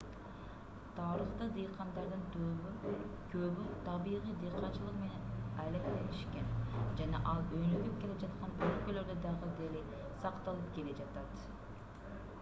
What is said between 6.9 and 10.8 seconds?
жана ал өнүгүп келе жаткан өлкөлөрдө дагы деле сакталып